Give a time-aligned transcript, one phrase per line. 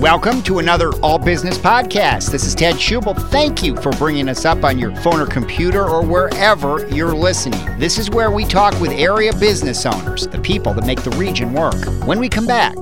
[0.00, 2.30] Welcome to another All Business podcast.
[2.30, 3.18] This is Ted Schubel.
[3.30, 7.78] Thank you for bringing us up on your phone or computer or wherever you're listening.
[7.78, 11.54] This is where we talk with area business owners, the people that make the region
[11.54, 11.82] work.
[12.04, 12.76] When we come back,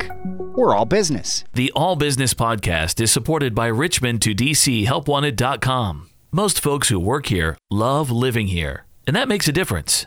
[0.56, 1.44] we're all business.
[1.52, 6.10] The All Business podcast is supported by Richmond to DC HelpWanted.com.
[6.32, 10.06] Most folks who work here love living here, and that makes a difference.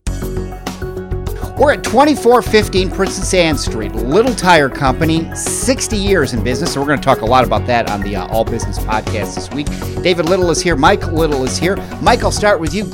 [1.61, 6.73] We're at 2415 Princess Anne Street, Little Tire Company, 60 years in business.
[6.73, 9.35] So we're going to talk a lot about that on the uh, All Business podcast
[9.35, 9.67] this week.
[10.01, 10.75] David Little is here.
[10.75, 11.75] Mike Little is here.
[12.01, 12.85] Mike, I'll start with you.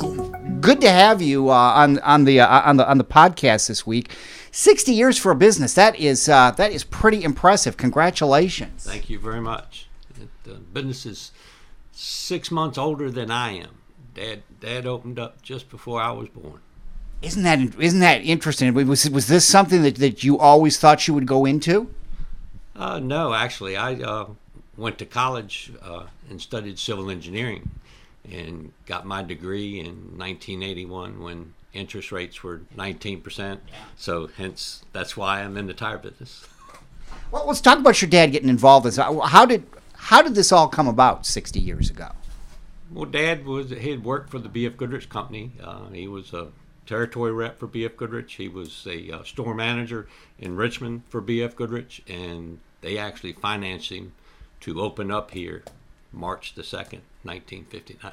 [0.60, 3.86] Good to have you uh, on on the uh, on the on the podcast this
[3.86, 4.14] week.
[4.50, 5.72] 60 years for a business.
[5.72, 7.78] That is uh, that is pretty impressive.
[7.78, 8.84] Congratulations.
[8.84, 9.88] Thank you very much.
[10.44, 11.32] The business is
[11.92, 13.78] six months older than I am.
[14.12, 16.60] Dad Dad opened up just before I was born.
[17.20, 18.72] Isn't that isn't that interesting?
[18.74, 21.92] Was was this something that, that you always thought you would go into?
[22.76, 24.26] Uh, no, actually, I uh,
[24.76, 27.70] went to college uh, and studied civil engineering,
[28.30, 33.60] and got my degree in 1981 when interest rates were 19 percent.
[33.96, 36.46] So, hence, that's why I'm in the tire business.
[37.32, 38.86] Well, let's talk about your dad getting involved.
[38.86, 38.92] In.
[38.94, 42.12] How did how did this all come about 60 years ago?
[42.90, 44.76] Well, Dad was he had worked for the B.F.
[44.76, 45.52] Goodrich Company.
[45.62, 46.48] Uh, he was a
[46.88, 48.34] territory rep for BF Goodrich.
[48.34, 50.08] He was a uh, store manager
[50.38, 54.12] in Richmond for BF Goodrich, and they actually financed him
[54.60, 55.62] to open up here
[56.12, 58.12] March the 2nd, 1959.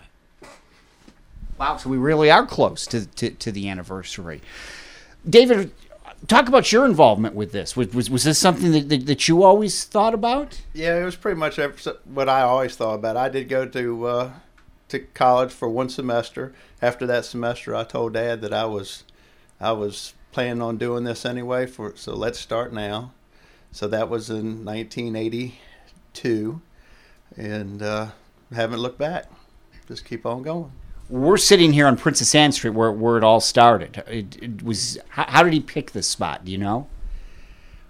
[1.58, 4.42] Wow, so we really are close to, to, to the anniversary.
[5.28, 5.72] David,
[6.28, 7.78] talk about your involvement with this.
[7.78, 10.62] Was, was, was this something that, that, that, you always thought about?
[10.74, 11.58] Yeah, it was pretty much
[12.03, 13.16] what I always thought about.
[13.16, 14.31] I did go to uh,
[14.90, 16.53] to college for one semester.
[16.81, 19.03] After that semester, I told Dad that I was
[19.59, 21.66] I was planning on doing this anyway.
[21.66, 23.12] For so let's start now.
[23.72, 26.62] So that was in 1982,
[27.35, 28.07] and uh,
[28.53, 29.29] haven't looked back.
[29.88, 30.72] Just keep on going.
[31.09, 34.03] We're sitting here on Princess Anne Street, where where it all started.
[34.07, 36.46] It, it was how, how, did he pick this spot?
[36.46, 36.88] Do you know?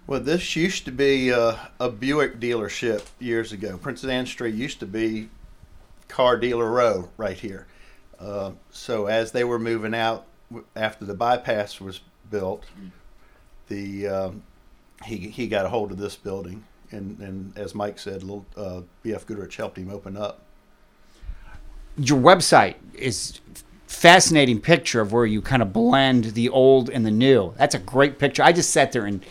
[0.07, 3.77] Well, this used to be a, a Buick dealership years ago.
[3.77, 5.29] Princess Anne Street used to be
[6.07, 7.67] car dealer row right here.
[8.19, 10.25] Uh, so as they were moving out
[10.75, 12.65] after the bypass was built,
[13.67, 14.43] the um,
[15.03, 18.81] he he got a hold of this building, and and as Mike said, little uh,
[19.03, 20.41] BF Goodrich helped him open up.
[21.97, 23.39] Your website is
[23.87, 27.53] fascinating picture of where you kind of blend the old and the new.
[27.57, 28.43] That's a great picture.
[28.43, 29.25] I just sat there and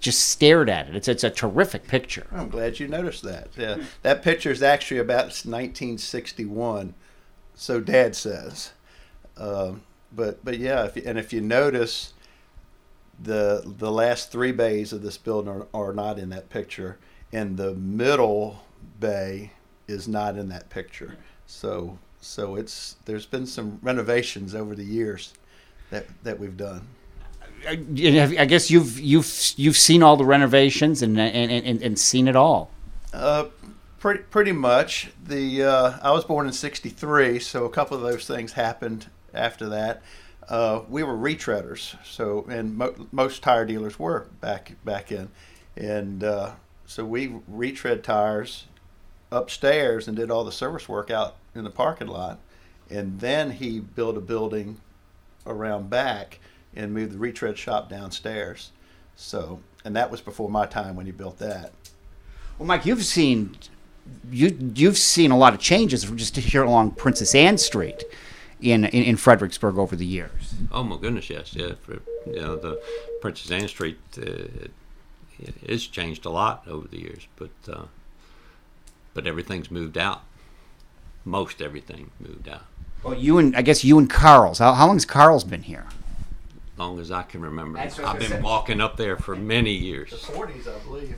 [0.00, 0.96] just stared at it.
[0.96, 2.26] It's it's a terrific picture.
[2.32, 3.48] I'm glad you noticed that.
[3.56, 6.94] Yeah, that picture is actually about 1961,
[7.54, 8.72] so Dad says.
[9.36, 12.14] Um, but but yeah, if and if you notice,
[13.22, 16.98] the the last three bays of this building are, are not in that picture,
[17.32, 18.64] and the middle
[18.98, 19.52] bay
[19.86, 21.16] is not in that picture.
[21.46, 25.34] So so it's there's been some renovations over the years
[25.90, 26.86] that that we've done.
[27.68, 32.36] I guess you've you've you've seen all the renovations and and, and, and seen it
[32.36, 32.70] all.
[33.12, 33.46] Uh,
[33.98, 35.10] pretty pretty much.
[35.24, 39.68] The uh, I was born in '63, so a couple of those things happened after
[39.68, 40.02] that.
[40.48, 45.28] Uh, we were retreaders, so and mo- most tire dealers were back back in,
[45.76, 46.52] and uh,
[46.86, 48.66] so we retread tires
[49.30, 52.40] upstairs and did all the service work out in the parking lot,
[52.88, 54.80] and then he built a building
[55.46, 56.40] around back
[56.74, 58.72] and moved the retread shop downstairs.
[59.16, 61.72] So, and that was before my time when he built that.
[62.58, 63.56] Well, Mike, you've seen
[64.30, 68.04] you you've seen a lot of changes just here along Princess Anne Street
[68.60, 70.54] in, in, in Fredericksburg over the years.
[70.72, 71.72] Oh my goodness, yes, yeah.
[71.82, 72.82] For, you know, the
[73.20, 74.68] Princess Anne Street uh,
[75.62, 77.84] it's changed a lot over the years, but uh,
[79.14, 80.22] but everything's moved out.
[81.24, 82.64] Most everything moved out.
[83.02, 84.58] Well, you and I guess you and Carl's.
[84.58, 85.86] How, how long's Carl's been here?
[86.80, 87.78] Long as I can remember.
[87.78, 90.10] I've been walking up there for many years.
[90.10, 91.16] The 40s, I believe.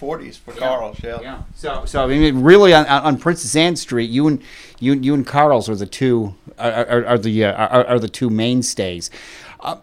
[0.00, 0.60] 40s for yeah.
[0.60, 1.20] Carl's, yeah.
[1.20, 1.42] yeah.
[1.54, 4.42] So, so I mean, really, on, on Princess Anne Street, you and
[4.78, 8.08] you, you and Carl's are the two are, are, are the uh, are, are, the
[8.08, 9.10] two mainstays.
[9.58, 9.78] Uh,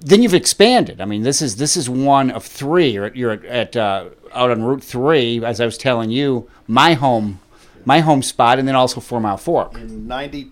[0.00, 1.02] then you've expanded.
[1.02, 2.88] I mean, this is this is one of three.
[2.88, 6.48] You're, you're at, at uh, out on Route Three, as I was telling you.
[6.66, 7.38] My home
[7.84, 9.74] my home spot, and then also Four Mile Fork.
[9.74, 10.50] In 90,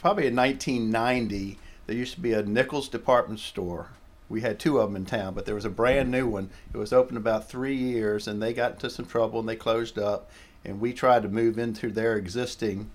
[0.00, 3.88] probably in 1990, there used to be a Nichols department store.
[4.28, 6.50] We had two of them in town, but there was a brand new one.
[6.72, 9.98] It was open about three years, and they got into some trouble and they closed
[9.98, 10.30] up.
[10.64, 12.90] And we tried to move into their existing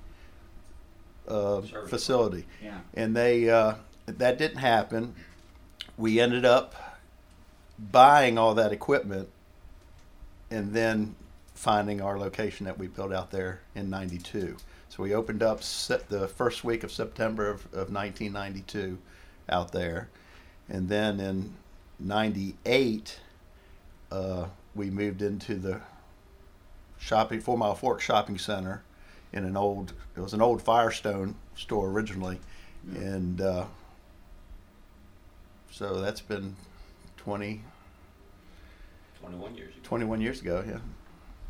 [1.27, 2.79] uh, facility, Yeah.
[2.93, 3.73] and they uh,
[4.05, 5.13] that didn't happen.
[5.97, 6.73] We ended up
[7.77, 9.27] buying all that equipment,
[10.49, 11.15] and then
[11.53, 14.55] finding our location that we built out there in '92.
[14.89, 18.97] So we opened up set the first week of September of, of 1992
[19.49, 20.09] out there,
[20.69, 21.53] and then in
[21.99, 23.19] '98
[24.11, 25.81] uh, we moved into the
[26.97, 28.83] shopping Four Mile Fork Shopping Center
[29.33, 32.39] in an old it was an old Firestone store originally,
[32.95, 33.65] and uh,
[35.71, 36.55] so that's been
[37.17, 37.61] 20,
[39.19, 39.79] 21 years ago.
[39.83, 40.63] 21 years ago.
[40.67, 40.79] Yeah.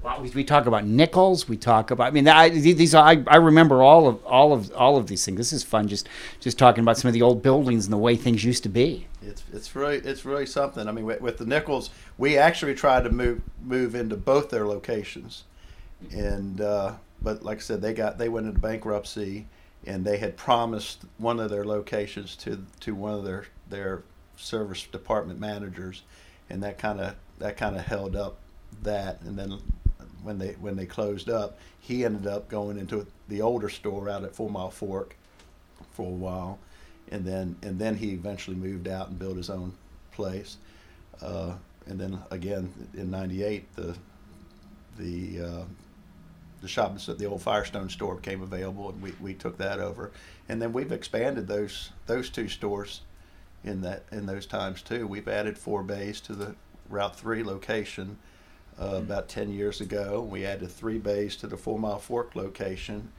[0.04, 1.50] Well, we, we talk about Nichols.
[1.50, 2.08] We talk about.
[2.08, 3.04] I mean, I, these are.
[3.04, 5.38] I, I remember all of all of all of these things.
[5.38, 5.88] This is fun.
[5.88, 6.08] Just
[6.40, 9.08] just talking about some of the old buildings and the way things used to be.
[9.24, 10.88] It's it's really it's really something.
[10.88, 14.68] I mean, with, with the Nichols, we actually tried to move move into both their
[14.68, 15.46] locations,
[16.12, 19.48] and uh, but like I said, they got they went into bankruptcy,
[19.86, 24.04] and they had promised one of their locations to to one of their their
[24.36, 26.04] service department managers,
[26.52, 28.38] and that kind of that kind of held up
[28.84, 29.60] that, and then
[30.24, 34.24] when they when they closed up, he ended up going into the older store out
[34.24, 35.16] at Four Mile Fork
[35.92, 36.60] for a while,
[37.12, 39.74] and then and then he eventually moved out and built his own
[40.12, 40.58] place.
[41.22, 41.54] Uh,
[41.88, 43.96] and then again in '98, the
[44.98, 45.64] the uh,
[46.62, 50.12] the shop at the old Firestone store became available, and we, we took that over.
[50.50, 53.02] And then we've expanded those those two stores
[53.64, 55.08] in that in those times too.
[55.08, 56.56] We've added four bays to the
[56.90, 58.18] Route Three location
[58.80, 60.22] uh, about ten years ago.
[60.22, 63.12] We added three bays to the Four Mile Fork location,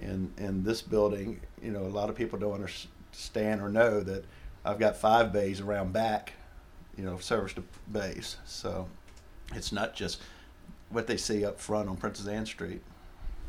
[0.00, 4.24] and and this building, you know, a lot of people don't understand or know that
[4.64, 6.34] I've got five bays around back,
[6.96, 8.36] you know, service to bays.
[8.44, 8.88] So
[9.54, 10.20] it's not just
[10.90, 12.82] what they see up front on Princess Anne Street.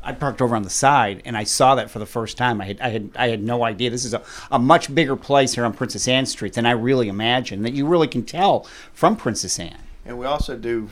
[0.02, 2.60] I parked over on the side and I saw that for the first time.
[2.60, 3.90] I had I had I had no idea.
[3.90, 7.08] This is a, a much bigger place here on Princess Anne Street than I really
[7.08, 7.64] imagined.
[7.64, 9.82] That you really can tell from Princess Anne.
[10.06, 10.88] And we also do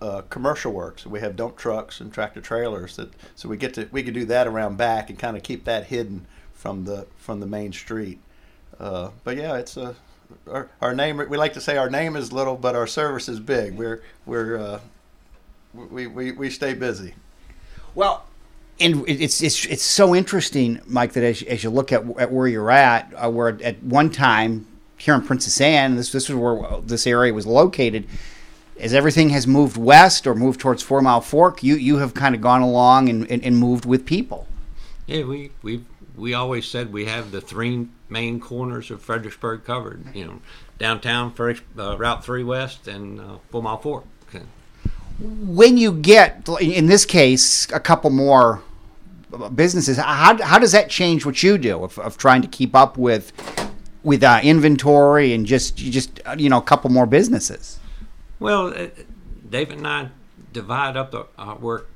[0.00, 0.98] uh, commercial work.
[0.98, 2.96] So we have dump trucks and tractor trailers.
[2.96, 5.64] That so we get to we can do that around back and kind of keep
[5.64, 8.18] that hidden from the from the main street.
[8.78, 9.94] Uh, but yeah, it's a
[10.46, 11.18] our, our name.
[11.18, 13.74] We like to say our name is little, but our service is big.
[13.74, 14.80] We're we're uh,
[15.74, 17.14] we, we we stay busy.
[17.94, 18.24] Well,
[18.78, 22.46] and it's it's it's so interesting, Mike, that as, as you look at, at where
[22.46, 26.80] you're at, uh, where at one time here in Princess Anne, this this is where
[26.82, 28.06] this area was located.
[28.80, 32.34] As everything has moved west or moved towards Four Mile Fork, you you have kind
[32.34, 34.46] of gone along and, and, and moved with people.
[35.06, 35.84] Yeah, we we
[36.16, 40.14] we always said we have the three main corners of Fredericksburg covered.
[40.14, 40.40] You know,
[40.78, 44.04] downtown, Frederick, uh, Route Three West, and uh, Four Mile Fork.
[44.28, 44.44] Okay.
[45.20, 48.62] When you get, in this case, a couple more
[49.54, 52.96] businesses, how, how does that change what you do of, of trying to keep up
[52.96, 53.32] with
[54.02, 57.78] with uh, inventory and just just you know a couple more businesses?
[58.40, 58.88] Well, uh,
[59.48, 60.08] David and I
[60.52, 61.88] divide up the, our work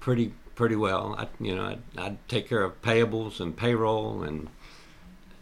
[0.00, 1.14] pretty pretty well.
[1.16, 4.48] I, you know, I, I take care of payables and payroll and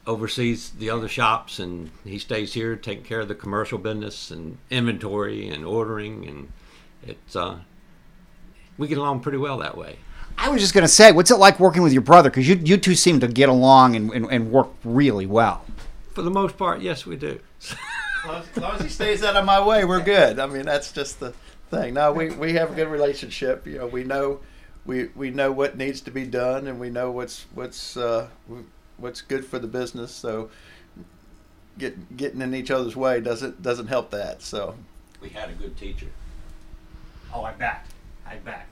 [0.07, 4.59] oversees the other shops, and he stays here taking care of the commercial business and
[4.71, 6.52] inventory and ordering, and
[7.02, 7.59] it's uh,
[8.76, 9.97] we get along pretty well that way.
[10.38, 12.31] I was just going to say, what's it like working with your brother?
[12.31, 15.64] Because you you two seem to get along and, and, and work really well.
[16.12, 17.40] For the most part, yes, we do.
[18.21, 20.39] As long as, as long as he stays out of my way, we're good.
[20.39, 21.33] I mean, that's just the
[21.71, 21.95] thing.
[21.95, 23.67] No, we, we have a good relationship.
[23.67, 24.41] You know, we know
[24.85, 28.29] we we know what needs to be done, and we know what's what's uh,
[28.99, 30.12] what's good for the business.
[30.12, 30.50] So,
[31.79, 34.43] get getting in each other's way doesn't doesn't help that.
[34.43, 34.75] So,
[35.21, 36.09] we had a good teacher.
[37.33, 37.87] Oh, I bet.
[38.27, 38.67] I bet.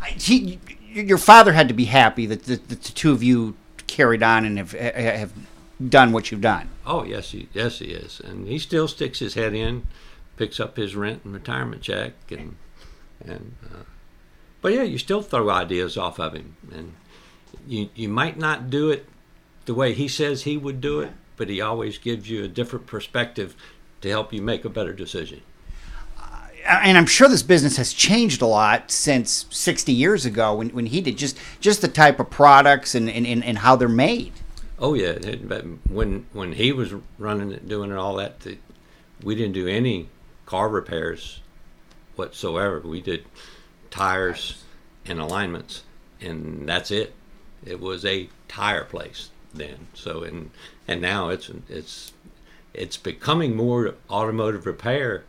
[0.00, 3.54] I, he, your father had to be happy that the, the, two of you
[3.86, 5.32] carried on and have have
[5.88, 6.68] done what you've done.
[6.86, 9.86] Oh yes, he yes he is, and he still sticks his head in,
[10.36, 12.56] picks up his rent and retirement check, and
[13.24, 13.56] and.
[13.64, 13.84] Uh,
[14.60, 16.94] but yeah, you still throw ideas off of him, and
[17.66, 19.06] you you might not do it
[19.64, 22.86] the way he says he would do it, but he always gives you a different
[22.86, 23.56] perspective
[24.00, 25.42] to help you make a better decision
[26.64, 30.86] and I'm sure this business has changed a lot since 60 years ago when, when
[30.86, 34.32] he did just just the type of products and, and, and how they're made.
[34.82, 38.44] Oh yeah, but when when he was running it, doing it, all that,
[39.22, 40.08] we didn't do any
[40.44, 41.40] car repairs
[42.16, 42.80] whatsoever.
[42.80, 43.24] We did
[43.90, 44.64] tires,
[45.06, 45.84] and alignments,
[46.20, 47.14] and that's it.
[47.64, 49.86] It was a tire place then.
[49.94, 50.50] So and
[50.88, 52.12] and now it's it's
[52.74, 55.24] it's becoming more automotive repair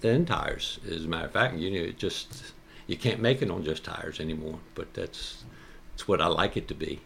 [0.00, 0.78] than tires.
[0.90, 2.54] As a matter of fact, you know, it just
[2.86, 4.60] you can't make it on just tires anymore.
[4.74, 5.44] But that's
[5.90, 7.00] that's what I like it to be.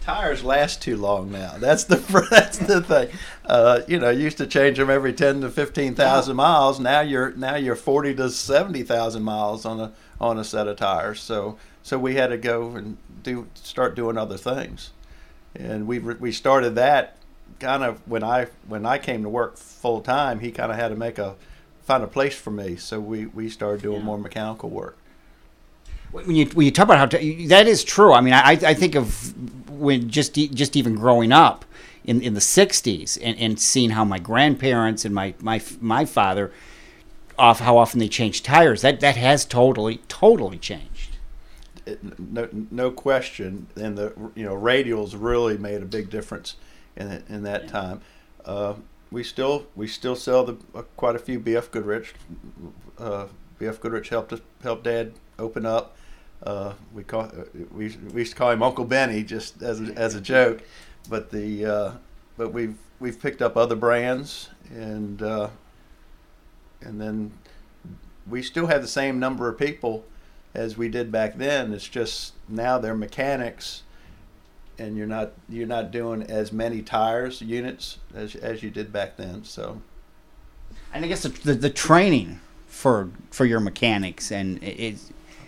[0.00, 1.56] Tires last too long now.
[1.58, 1.96] That's the
[2.30, 3.08] that's the thing.
[3.44, 6.78] Uh, you know, you used to change them every ten to fifteen thousand miles.
[6.78, 10.76] Now you're now you're forty to seventy thousand miles on a on a set of
[10.76, 11.20] tires.
[11.20, 14.92] So so we had to go and do start doing other things,
[15.56, 17.16] and we we started that
[17.58, 20.38] kind of when I when I came to work full time.
[20.38, 21.34] He kind of had to make a
[21.82, 22.76] find a place for me.
[22.76, 24.04] So we we started doing yeah.
[24.04, 24.96] more mechanical work
[26.24, 28.12] when you when you talk about how to, that is true.
[28.12, 29.35] I mean, I I think of
[29.78, 31.64] when just just even growing up
[32.04, 36.52] in in the '60s and, and seeing how my grandparents and my my my father
[37.38, 38.82] off how often they changed tires.
[38.82, 41.16] That that has totally totally changed.
[42.18, 46.56] No no question, and the you know radials really made a big difference
[46.96, 47.70] in in that yeah.
[47.70, 48.00] time.
[48.44, 48.74] Uh,
[49.10, 52.14] we still we still sell the uh, quite a few BF Goodrich.
[52.98, 53.26] Uh,
[53.60, 55.96] BF Goodrich helped us help Dad open up.
[56.42, 59.92] Uh, we call uh, we, we used to call him Uncle Benny just as a,
[59.94, 60.62] as a joke,
[61.08, 61.92] but the uh,
[62.36, 65.48] but we've we've picked up other brands and uh,
[66.82, 67.32] and then
[68.28, 70.04] we still have the same number of people
[70.54, 71.72] as we did back then.
[71.72, 73.82] It's just now they're mechanics,
[74.78, 79.16] and you're not you're not doing as many tires units as as you did back
[79.16, 79.44] then.
[79.44, 79.80] So,
[80.92, 84.98] and I guess the the, the training for for your mechanics and it,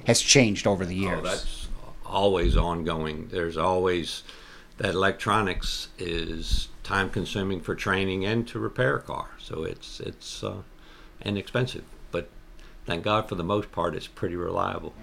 [0.09, 1.19] has changed over the years.
[1.21, 1.69] Oh, that's
[2.07, 3.29] always ongoing.
[3.31, 4.23] There's always
[4.79, 9.29] that electronics is time consuming for training and to repair a car.
[9.39, 10.63] So it's it's uh,
[11.23, 12.31] inexpensive, but
[12.87, 14.95] thank God for the most part, it's pretty reliable.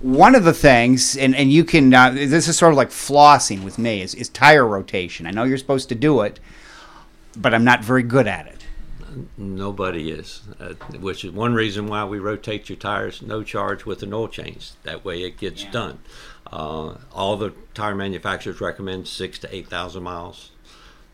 [0.00, 3.62] One of the things, and, and you can, uh, this is sort of like flossing
[3.62, 5.28] with me, is, is tire rotation.
[5.28, 6.40] I know you're supposed to do it,
[7.36, 8.61] but I'm not very good at it.
[9.36, 14.02] Nobody is, uh, which is one reason why we rotate your tires no charge with
[14.02, 14.72] an oil change.
[14.82, 15.70] That way it gets yeah.
[15.70, 15.98] done.
[16.50, 20.50] Uh, all the tire manufacturers recommend six to eight thousand miles.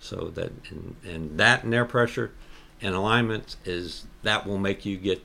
[0.00, 2.32] So that and, and that and air pressure
[2.80, 5.24] and alignment is that will make you get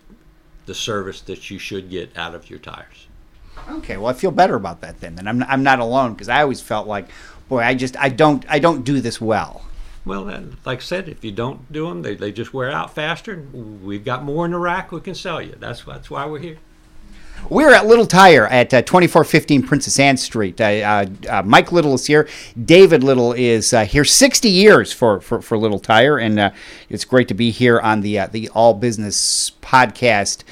[0.66, 3.08] the service that you should get out of your tires.
[3.70, 5.16] Okay, well I feel better about that then.
[5.16, 7.10] Then I'm I'm not alone because I always felt like,
[7.50, 9.64] boy, I just I don't I don't do this well.
[10.06, 10.26] Well,
[10.66, 13.42] like I said, if you don't do them, they, they just wear out faster.
[13.54, 15.56] We've got more in the rack we can sell you.
[15.58, 16.58] That's, that's why we're here.
[17.50, 20.62] We're at Little Tire at uh, 2415 Princess Anne Street.
[20.62, 22.28] Uh, uh, uh, Mike Little is here.
[22.64, 26.52] David Little is uh, here 60 years for, for, for Little Tire, and uh,
[26.90, 30.44] it's great to be here on the the All Business podcast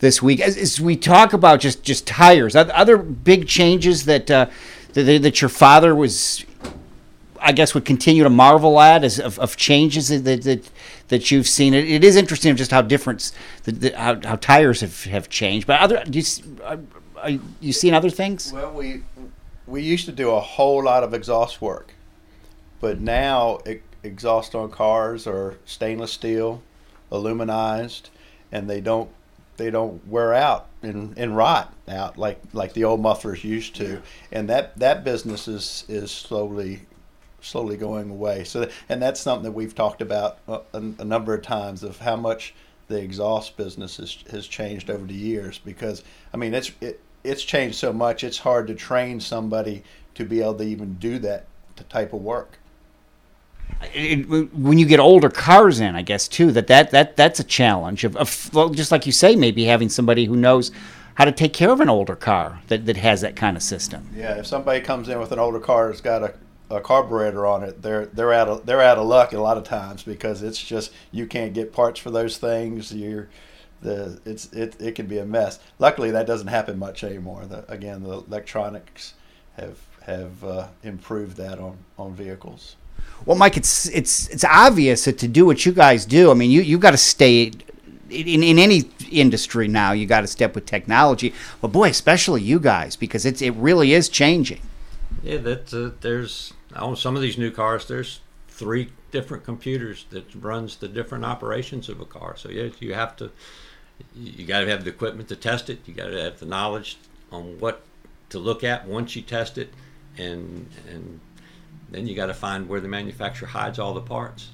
[0.00, 0.40] this week.
[0.40, 4.50] As, as, we talk about just, just tires, other big changes that, that,
[4.94, 6.44] that your father was
[7.40, 10.70] I guess would continue to marvel at as of, of changes that, that
[11.08, 11.74] that you've seen.
[11.74, 13.32] It, it is interesting just how different
[13.64, 15.66] the, the, how, how tires have, have changed.
[15.66, 16.24] But other do you
[16.64, 16.78] are,
[17.16, 17.30] are
[17.60, 18.52] you seeing other things?
[18.52, 19.02] Well, we
[19.66, 21.94] we used to do a whole lot of exhaust work,
[22.80, 26.62] but now it, exhaust on cars are stainless steel,
[27.10, 28.10] aluminized,
[28.50, 29.10] and they don't
[29.56, 33.88] they don't wear out and, and rot out like like the old mufflers used to.
[33.88, 33.98] Yeah.
[34.32, 36.82] And that that business is is slowly
[37.42, 38.44] slowly going away.
[38.44, 41.98] So, and that's something that we've talked about uh, a, a, number of times of
[41.98, 42.54] how much
[42.88, 45.58] the exhaust business has, has changed over the years.
[45.58, 48.24] Because I mean, it's it, it's changed so much.
[48.24, 49.82] It's hard to train somebody
[50.14, 51.46] to be able to even do that
[51.88, 52.58] type of work.
[53.94, 57.44] It, when you get older cars in, I guess too that that, that that's a
[57.44, 60.70] challenge of, of well, just like you say, maybe having somebody who knows
[61.14, 64.08] how to take care of an older car that, that has that kind of system.
[64.14, 66.34] Yeah, if somebody comes in with an older car that's got a
[66.70, 69.64] a carburetor on it, they're they're out of they're out of luck a lot of
[69.64, 72.92] times because it's just you can't get parts for those things.
[72.92, 73.28] You're
[73.82, 75.58] the it's it it can be a mess.
[75.78, 77.44] Luckily, that doesn't happen much anymore.
[77.46, 79.14] The, again, the electronics
[79.56, 82.76] have have uh, improved that on on vehicles.
[83.26, 86.50] Well, Mike, it's it's it's obvious that to do what you guys do, I mean,
[86.50, 87.52] you you've got to stay
[88.10, 89.92] in, in any industry now.
[89.92, 93.92] You got to step with technology, but boy, especially you guys, because it's it really
[93.92, 94.60] is changing.
[95.22, 100.34] Yeah, that uh, there's on some of these new cars, there's three different computers that
[100.34, 102.36] runs the different operations of a car.
[102.36, 103.30] So yeah, you have to
[104.14, 105.80] you got to have the equipment to test it.
[105.86, 106.96] You got to have the knowledge
[107.30, 107.82] on what
[108.30, 109.72] to look at once you test it,
[110.16, 111.20] and and
[111.90, 114.50] then you got to find where the manufacturer hides all the parts.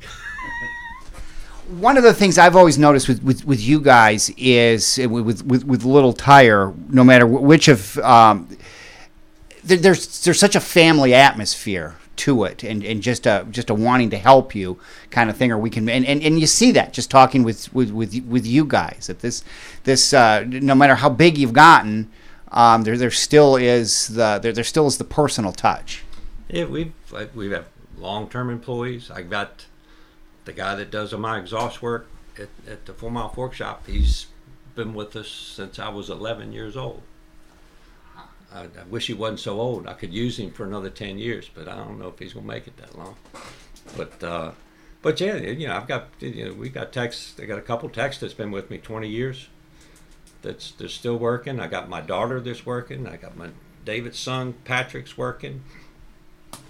[1.68, 5.64] one of the things I've always noticed with, with, with you guys is with, with
[5.64, 8.48] with Little Tire, no matter which of um,
[9.62, 14.10] there's there's such a family atmosphere to it, and, and just a just a wanting
[14.10, 14.78] to help you
[15.10, 17.72] kind of thing, or we can and, and, and you see that just talking with
[17.72, 19.42] with with, with you guys that this
[19.84, 22.10] this uh, no matter how big you've gotten,
[22.52, 26.04] um, there there still is the there there still is the personal touch.
[26.48, 26.92] Yeah, we've
[27.34, 29.10] we have long term employees.
[29.10, 29.66] I got
[30.44, 33.86] the guy that does my exhaust work at, at the Four Mile Fork Shop.
[33.86, 34.26] He's
[34.74, 37.02] been with us since I was 11 years old.
[38.52, 39.86] I, I, wish he wasn't so old.
[39.86, 42.46] I could use him for another 10 years, but I don't know if he's going
[42.46, 43.16] to make it that long.
[43.96, 44.52] But uh,
[45.02, 47.34] but yeah, you know, I've got you know, we got techs.
[47.40, 49.48] I got a couple techs that's been with me 20 years.
[50.42, 51.60] That's they're still working.
[51.60, 53.06] I got my daughter that's working.
[53.06, 53.48] I got my
[53.84, 55.62] David's son Patrick's working.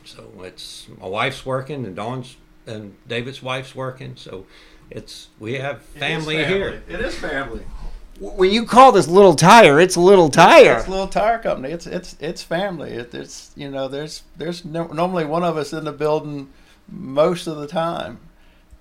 [0.04, 4.16] So it's my wife's working and Dawn's and David's wife's working.
[4.16, 4.46] So
[4.90, 6.58] it's we have family, it family.
[6.58, 6.82] here.
[6.88, 7.64] It is family.
[8.20, 10.76] When you call this little tire, it's a little tire.
[10.76, 11.72] It's, little tire company.
[11.72, 12.90] It's it's it's family.
[12.90, 16.50] It, it's you know there's there's no, normally one of us in the building
[16.86, 18.20] most of the time.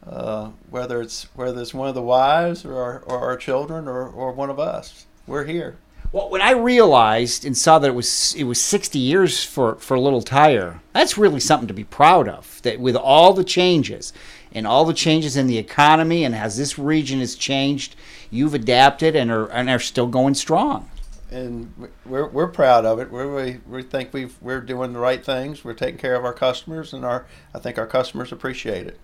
[0.05, 4.07] Uh, whether it's whether it's one of the wives or our, or our children or,
[4.07, 5.77] or one of us, we're here.
[6.11, 9.93] Well, when I realized and saw that it was it was 60 years for for
[9.93, 12.59] a Little Tire, that's really something to be proud of.
[12.63, 14.11] That with all the changes
[14.51, 17.95] and all the changes in the economy and as this region has changed,
[18.31, 20.89] you've adapted and are and are still going strong.
[21.29, 21.71] And
[22.07, 23.11] we're, we're proud of it.
[23.11, 25.63] We're, we we think we we're doing the right things.
[25.63, 28.99] We're taking care of our customers, and our I think our customers appreciate it.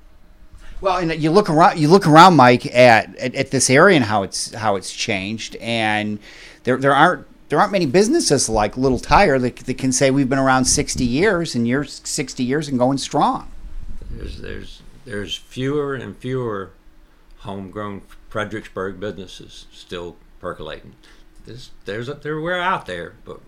[0.82, 4.04] Well, and you look around, you look around, Mike, at, at, at this area and
[4.04, 6.20] how it's how it's changed, and
[6.66, 10.28] there there aren't there aren't many businesses like Little Tire that, that can say we've
[10.28, 13.52] been around 60 years and you're 60 years and going strong.
[14.10, 16.72] There's there's there's fewer and fewer
[17.38, 20.94] homegrown Fredericksburg businesses still percolating.
[21.46, 23.40] There's there's a, there we're out there, but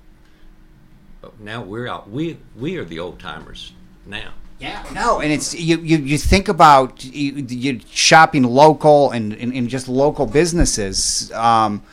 [1.21, 2.09] but now we're out.
[2.09, 3.74] We we are the old timers
[4.05, 4.33] now.
[4.59, 5.77] Yeah, no, and it's you.
[5.77, 11.32] You, you think about you, you shopping local and, and, and just local businesses.
[11.34, 11.84] Um,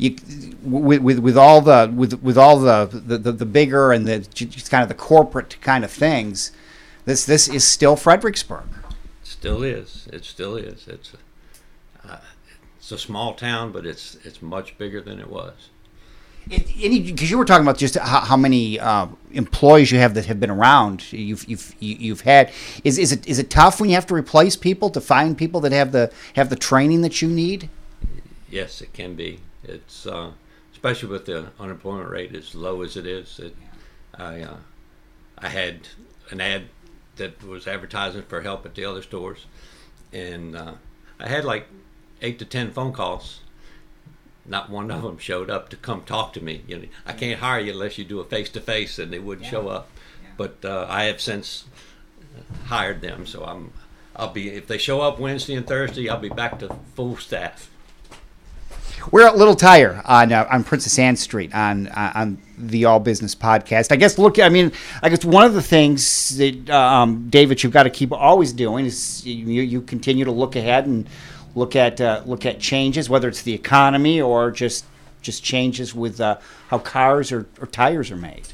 [0.00, 0.16] you
[0.62, 4.20] with, with with all the with with all the the, the, the bigger and the
[4.20, 6.52] just kind of the corporate kind of things.
[7.04, 8.64] This this is still Fredericksburg.
[9.22, 10.08] It still is.
[10.12, 10.88] It still is.
[10.88, 12.20] It's a, uh,
[12.78, 15.68] it's a small town, but it's it's much bigger than it was.
[16.48, 20.40] Because you were talking about just how, how many uh, employees you have that have
[20.40, 22.50] been around, you've you've you've had.
[22.82, 25.60] Is is it is it tough when you have to replace people to find people
[25.60, 27.68] that have the have the training that you need?
[28.48, 29.40] Yes, it can be.
[29.64, 30.32] It's uh,
[30.72, 33.38] especially with the unemployment rate as low as it is.
[33.38, 33.56] It,
[34.14, 34.56] I uh,
[35.38, 35.88] I had
[36.30, 36.64] an ad
[37.16, 39.46] that was advertising for help at the other stores,
[40.12, 40.74] and uh,
[41.18, 41.66] I had like
[42.22, 43.40] eight to ten phone calls.
[44.46, 46.62] Not one of them showed up to come talk to me.
[46.66, 49.18] You know, I can't hire you unless you do a face to face, and they
[49.18, 49.50] wouldn't yeah.
[49.50, 49.90] show up.
[50.22, 50.30] Yeah.
[50.36, 51.64] But uh, I have since
[52.64, 53.72] hired them, so I'm
[54.16, 57.70] I'll be if they show up Wednesday and Thursday, I'll be back to full staff.
[59.10, 63.00] We're at Little Tire on uh, on Princess Anne Street on uh, on the All
[63.00, 63.92] Business podcast.
[63.92, 67.72] I guess look, I mean, I guess one of the things that um, David you've
[67.72, 71.08] got to keep always doing is you, you continue to look ahead and
[71.54, 74.84] look at uh, look at changes, whether it's the economy or just
[75.22, 78.48] just changes with uh, how cars or, or tires are made.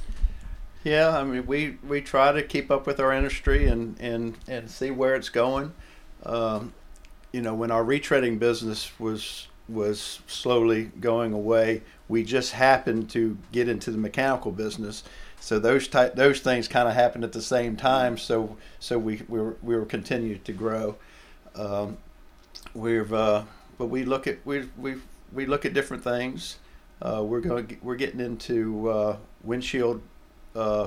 [0.87, 4.71] Yeah, I mean, we, we try to keep up with our industry and, and, and
[4.71, 5.73] see where it's going.
[6.25, 6.73] Um,
[7.33, 11.83] you know, when our retreading business was was slowly going away.
[12.09, 15.03] We just happened to get into the mechanical business,
[15.41, 18.17] so those type those things kind of happened at the same time.
[18.19, 20.97] So so we we were, we were continued to grow.
[21.55, 21.99] Um,
[22.75, 23.45] we've uh,
[23.79, 24.97] but we look at we we
[25.33, 26.59] we look at different things.
[27.03, 30.01] Uh, we're going we're getting into uh, windshield
[30.55, 30.87] uh,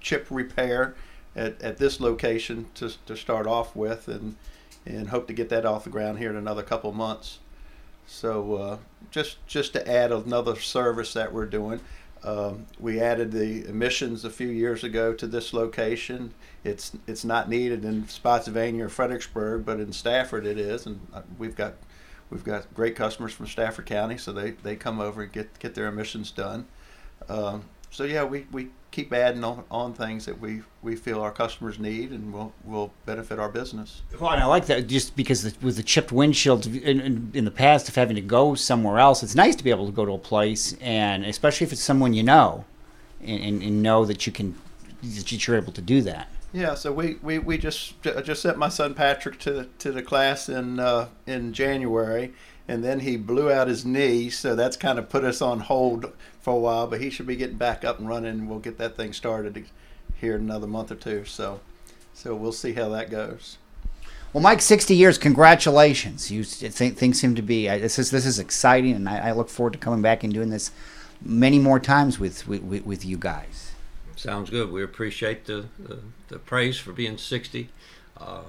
[0.00, 0.94] chip repair
[1.34, 4.36] at, at this location to to start off with, and
[4.84, 7.38] and hope to get that off the ground here in another couple months.
[8.06, 8.78] So uh,
[9.10, 11.80] just just to add another service that we're doing,
[12.22, 16.32] um, we added the emissions a few years ago to this location.
[16.64, 21.22] It's it's not needed in Spotsylvania or Fredericksburg, but in Stafford it is, and uh,
[21.38, 21.74] we've got
[22.30, 25.74] we've got great customers from Stafford County, so they, they come over and get get
[25.74, 26.66] their emissions done.
[27.28, 31.30] Um, so yeah, we, we keep adding on, on things that we, we feel our
[31.30, 34.02] customers need and will will benefit our business.
[34.18, 37.44] Well, and I like that just because the, with the chipped windshields in, in, in,
[37.44, 40.04] the past of having to go somewhere else, it's nice to be able to go
[40.04, 42.64] to a place and especially if it's someone you know,
[43.20, 44.54] and, and, and know that you can
[45.02, 46.28] that you're able to do that.
[46.52, 50.48] Yeah, so we, we, we just just sent my son Patrick to to the class
[50.48, 52.32] in uh, in January,
[52.68, 56.12] and then he blew out his knee, so that's kind of put us on hold
[56.40, 56.86] for a while.
[56.86, 58.30] But he should be getting back up and running.
[58.30, 59.66] And we'll get that thing started
[60.14, 61.24] here in another month or two.
[61.24, 61.60] So
[62.16, 63.58] so we'll see how that goes.
[64.32, 66.30] Well, Mike, 60 years, congratulations.
[66.30, 69.48] You think things seem to be this is this is exciting, and I, I, look
[69.48, 70.72] forward to coming back and doing this
[71.22, 73.72] many more times with with, with you guys.
[74.16, 74.72] Sounds good.
[74.72, 77.68] We appreciate the the, the praise for being 60.
[78.18, 78.42] Uh,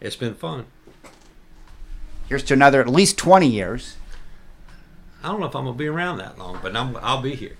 [0.00, 0.66] it's been fun.
[2.28, 3.96] Here's to another at least 20 years.
[5.22, 7.56] I don't know if I'm gonna be around that long, but I'm, I'll be here.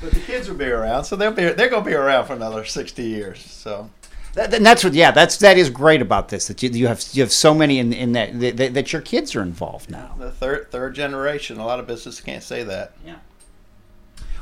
[0.00, 2.64] but the kids will be around, so they'll be they're gonna be around for another
[2.64, 3.40] 60 years.
[3.40, 3.90] So
[4.34, 7.02] that, and that's what, yeah, that's that is great about this that you, you have
[7.12, 10.14] you have so many in in that, that that your kids are involved now.
[10.18, 11.58] The third third generation.
[11.58, 12.92] A lot of businesses can't say that.
[13.04, 13.16] Yeah.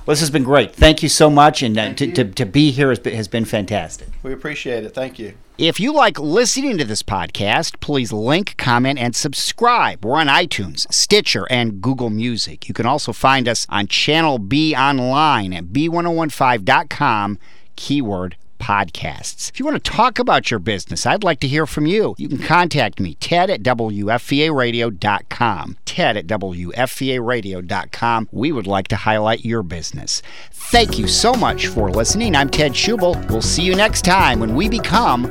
[0.07, 0.75] Well, this has been great.
[0.75, 3.47] Thank you so much, and uh, to, to, to be here has been, has been
[3.47, 4.09] fantastic.
[4.23, 4.93] We appreciate it.
[4.93, 5.33] Thank you.
[5.57, 10.05] If you like listening to this podcast, please link, comment, and subscribe.
[10.05, 12.69] We're on iTunes, Stitcher, and Google Music.
[12.69, 17.39] You can also find us on Channel B online at b1015.com,
[17.77, 19.51] keyword podcasts.
[19.51, 22.15] If you want to talk about your business, I'd like to hear from you.
[22.17, 25.77] You can contact me, ted at WFVAradio.com.
[25.85, 28.29] Ted at WFVAradio.com.
[28.33, 30.23] We would like to highlight your business.
[30.51, 32.35] Thank you so much for listening.
[32.35, 33.29] I'm Ted Schubel.
[33.29, 35.27] We'll see you next time when we become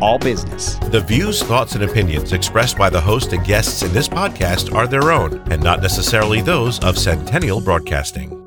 [0.00, 0.76] all business.
[0.90, 4.86] The views, thoughts, and opinions expressed by the host and guests in this podcast are
[4.86, 8.41] their own and not necessarily those of Centennial Broadcasting.